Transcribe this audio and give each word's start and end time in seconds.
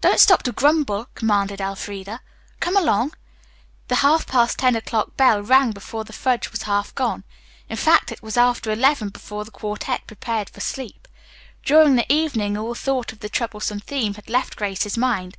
"Don't 0.00 0.18
stop 0.18 0.42
to 0.44 0.52
grumble," 0.52 1.08
commanded 1.14 1.60
Elfreda. 1.60 2.22
"Come 2.58 2.74
along." 2.74 3.12
The 3.88 3.96
half 3.96 4.26
past 4.26 4.58
ten 4.60 4.74
o'clock 4.74 5.14
bell 5.18 5.42
rang 5.42 5.72
before 5.72 6.04
the 6.04 6.14
fudge 6.14 6.50
was 6.50 6.62
half 6.62 6.94
gone. 6.94 7.22
In 7.68 7.76
fact, 7.76 8.10
it 8.10 8.22
was 8.22 8.38
after 8.38 8.70
eleven 8.70 9.10
before 9.10 9.44
the 9.44 9.50
quartette 9.50 10.06
prepared 10.06 10.48
for 10.48 10.60
sleep. 10.60 11.06
During 11.62 11.96
the 11.96 12.10
evening 12.10 12.56
all 12.56 12.74
thought 12.74 13.12
of 13.12 13.20
the 13.20 13.28
troublesome 13.28 13.80
theme 13.80 14.14
had 14.14 14.30
left 14.30 14.56
Grace's 14.56 14.96
mind. 14.96 15.36